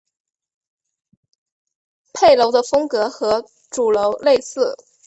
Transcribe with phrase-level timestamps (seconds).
[2.11, 4.75] 配楼的风格和主楼类似。